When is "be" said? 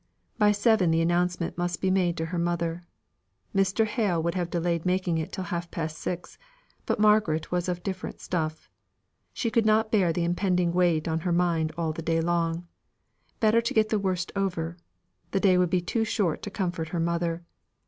1.79-1.91, 15.69-15.81